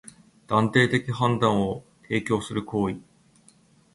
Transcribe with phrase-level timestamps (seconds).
[0.47, 3.01] 断定的判断を提供する行為